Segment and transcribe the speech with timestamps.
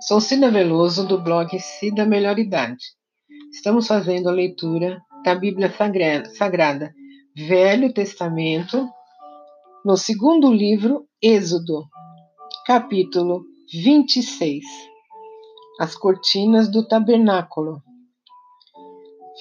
[0.00, 2.78] sou Cida Veloso, do blog Cida Melhoridade.
[3.52, 5.72] Estamos fazendo a leitura da Bíblia
[6.36, 6.92] Sagrada,
[7.36, 8.88] Velho Testamento,
[9.84, 11.84] no segundo livro, Êxodo,
[12.64, 13.42] capítulo
[13.72, 14.64] 26.
[15.80, 17.82] As cortinas do tabernáculo.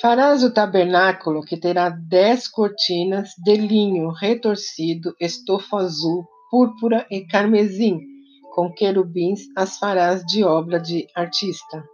[0.02, 8.17] Farás o tabernáculo, que terá dez cortinas de linho retorcido, estofo azul, púrpura e carmesim
[8.58, 11.88] com querubins as farás de obra de artista.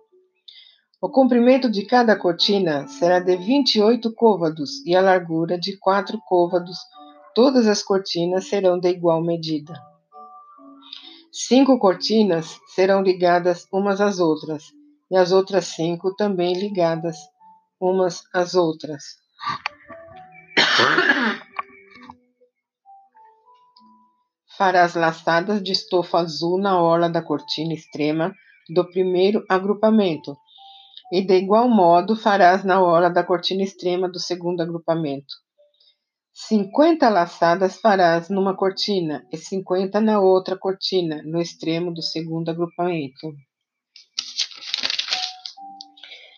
[1.02, 6.78] O comprimento de cada cortina será de 28 côvados e a largura de quatro côvados.
[7.36, 9.74] Todas as cortinas serão de igual medida.
[11.34, 14.64] Cinco cortinas serão ligadas umas às outras,
[15.12, 17.18] e as outras cinco também ligadas
[17.78, 19.04] umas às outras.
[24.58, 28.34] Farás laçadas de estofa azul na orla da cortina extrema
[28.70, 30.38] do primeiro agrupamento,
[31.12, 35.34] e de igual modo farás na orla da cortina extrema do segundo agrupamento.
[36.32, 43.34] Cinquenta laçadas farás numa cortina e cinquenta na outra cortina, no extremo do segundo agrupamento.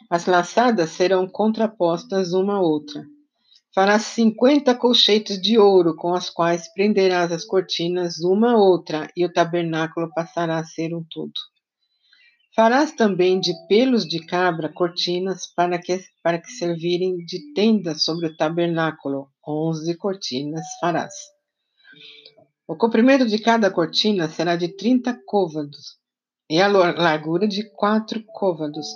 [0.09, 3.14] As laçadas serão contrapostas uma à outra.
[3.75, 9.25] Farás cinquenta colchetes de ouro, com as quais prenderás as cortinas uma a outra, e
[9.25, 11.33] o tabernáculo passará a ser um todo.
[12.55, 18.27] Farás também de pelos de cabra cortinas para que, para que servirem de tenda sobre
[18.27, 19.27] o tabernáculo.
[19.45, 21.13] Onze cortinas farás.
[22.65, 25.97] O comprimento de cada cortina será de trinta côvados,
[26.49, 28.87] e a largura de quatro côvados.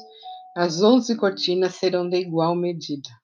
[0.55, 3.19] As onze cortinas serão de igual medida.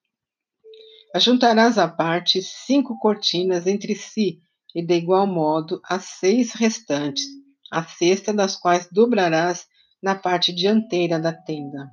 [1.16, 4.42] Ajuntarás à parte cinco cortinas entre si,
[4.74, 7.24] e de igual modo as seis restantes,
[7.72, 9.64] a cesta das quais dobrarás
[10.02, 11.90] na parte dianteira da tenda.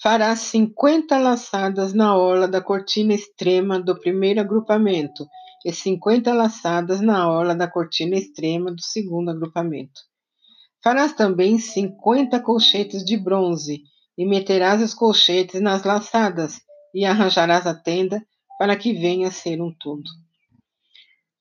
[0.00, 5.26] Farás cinquenta laçadas na orla da cortina extrema do primeiro agrupamento
[5.64, 10.02] e cinquenta laçadas na orla da cortina extrema do segundo agrupamento.
[10.84, 13.82] Farás também cinquenta colchetes de bronze
[14.16, 16.64] e meterás os colchetes nas laçadas
[16.96, 18.26] e arranjarás a tenda
[18.58, 20.08] para que venha a ser um todo.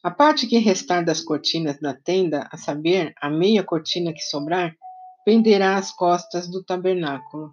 [0.04, 4.76] A parte que restar das cortinas da tenda, a saber, a meia cortina que sobrar,
[5.24, 7.52] penderá às costas do tabernáculo.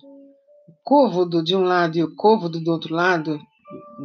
[0.69, 3.39] O côvodo de um lado e o côvodo do outro lado,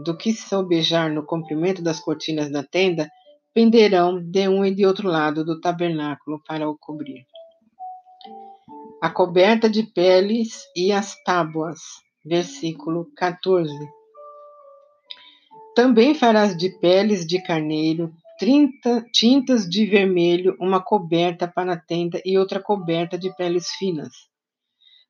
[0.06, 3.09] do que sobejar no comprimento das cortinas da tenda,
[3.52, 7.25] penderão de um e de outro lado do tabernáculo para o cobrir.
[9.02, 11.79] A coberta de peles e as tábuas
[12.28, 13.74] versículo 14.
[15.76, 22.22] Também farás de peles de carneiro, trinta tintas de vermelho, uma coberta para a tenda
[22.26, 24.12] e outra coberta de peles finas.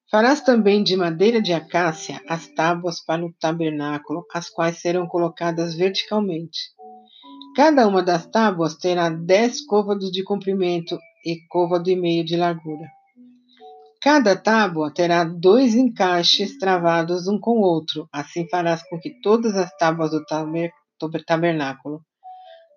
[0.09, 5.75] Farás também de madeira de acácia as tábuas para o tabernáculo, as quais serão colocadas
[5.75, 6.59] verticalmente.
[7.55, 12.87] Cada uma das tábuas terá dez côvados de comprimento e côvado e meio de largura.
[14.01, 19.55] Cada tábua terá dois encaixes travados um com o outro, assim farás com que todas
[19.55, 20.23] as tábuas do
[21.25, 22.01] tabernáculo.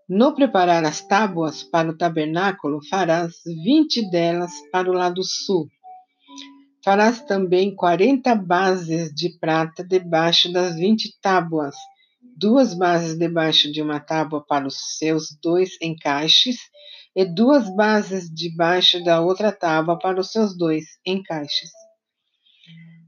[0.09, 5.69] No preparar as tábuas para o tabernáculo, farás vinte delas para o lado sul.
[6.83, 11.77] Farás também quarenta bases de prata debaixo das vinte tábuas,
[12.37, 16.57] duas bases debaixo de uma tábua para os seus dois encaixes,
[17.15, 21.71] e duas bases debaixo da outra tábua para os seus dois encaixes.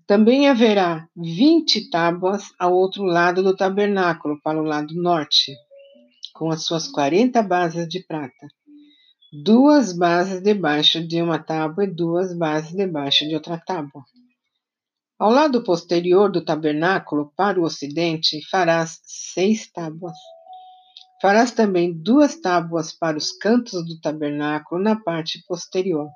[0.06, 5.52] Também haverá vinte tábuas ao outro lado do tabernáculo, para o lado norte,
[6.34, 8.48] com as suas quarenta bases de prata.
[9.44, 14.04] Duas bases debaixo de uma tábua e duas bases debaixo de outra tábua.
[15.19, 20.16] Ao lado posterior do tabernáculo, para o ocidente, farás seis tábuas.
[21.22, 26.10] Farás também duas tábuas para os cantos do tabernáculo na parte posterior,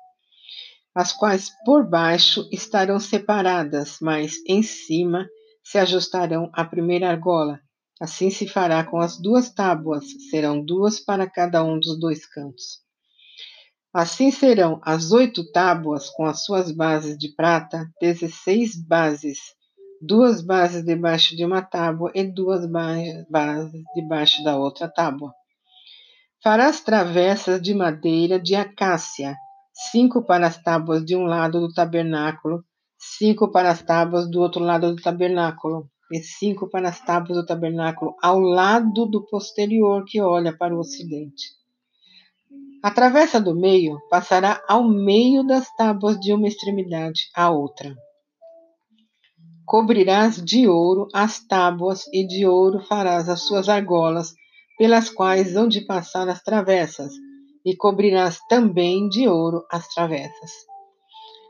[0.93, 5.25] as quais por baixo estarão separadas, mas em cima
[5.63, 7.61] se ajustarão à primeira argola.
[8.01, 12.81] Assim se fará com as duas tábuas, serão duas para cada um dos dois cantos.
[13.93, 19.39] Assim serão as oito tábuas com as suas bases de prata, dezesseis bases
[20.01, 22.65] duas bases debaixo de uma tábua e duas
[23.29, 25.33] bases debaixo da outra tábua.
[26.43, 29.35] Farás travessas de madeira de acácia,
[29.91, 32.63] cinco para as tábuas de um lado do tabernáculo,
[32.97, 37.45] cinco para as tábuas do outro lado do tabernáculo, e cinco para as tábuas do
[37.45, 41.57] tabernáculo ao lado do posterior que olha para o ocidente.
[42.81, 47.93] A travessa do meio passará ao meio das tábuas de uma extremidade à outra.
[49.67, 54.33] Cobrirás de ouro as tábuas, e de ouro farás as suas argolas,
[54.77, 57.11] pelas quais hão de passar as travessas,
[57.65, 60.51] e cobrirás também de ouro as travessas.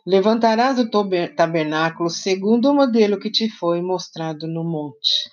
[0.03, 5.29] Levantarás o tabernáculo segundo o modelo que te foi mostrado no monte.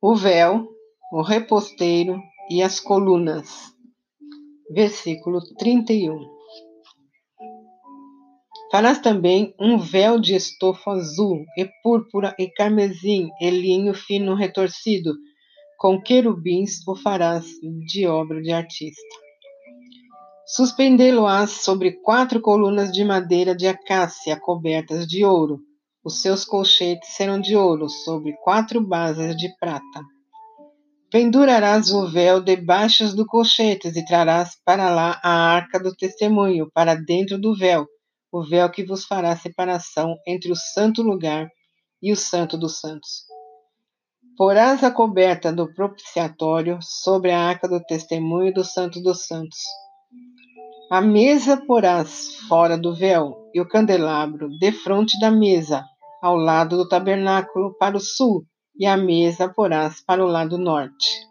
[0.00, 0.68] O véu,
[1.12, 3.48] o reposteiro e as colunas.
[4.70, 6.35] Versículo 31.
[8.76, 15.14] Farás também um véu de estofa azul, e púrpura, e carmesim, e linho fino retorcido,
[15.78, 17.46] com querubins o farás
[17.86, 19.16] de obra de artista.
[20.46, 25.60] Suspendê-lo-ás sobre quatro colunas de madeira de acácia cobertas de ouro.
[26.04, 30.02] Os seus colchetes serão de ouro, sobre quatro bases de prata.
[31.10, 36.94] Pendurarás o véu debaixo do colchetes e trarás para lá a arca do testemunho, para
[36.94, 37.86] dentro do véu,
[38.32, 41.48] o véu que vos fará separação entre o santo lugar
[42.02, 43.24] e o santo dos santos.
[44.36, 49.58] Porás a coberta do propiciatório sobre a arca do testemunho do santo dos santos
[50.88, 55.84] a mesa porás fora do véu, e o candelabro defronte da mesa,
[56.22, 58.44] ao lado do tabernáculo para o sul,
[58.78, 61.26] e a mesa porás para o lado norte.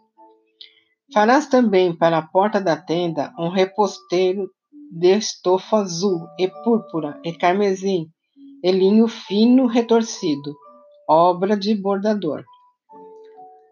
[1.10, 4.50] Farás também para a porta da tenda um reposteiro
[4.90, 8.08] de estofa azul e púrpura e carmesim,
[8.62, 10.54] e linho fino retorcido,
[11.08, 12.44] obra de bordador.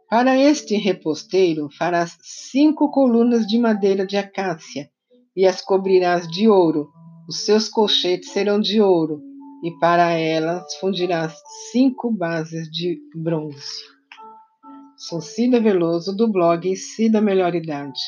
[0.08, 4.88] Para este reposteiro farás cinco colunas de madeira de acácia,
[5.36, 6.88] e as cobrirás de ouro.
[7.28, 9.20] Os seus colchetes serão de ouro,
[9.64, 11.34] e para elas fundirás
[11.72, 13.82] cinco bases de bronze.
[14.96, 18.00] Sou Cida Veloso, do blog Cida Melhor Idade.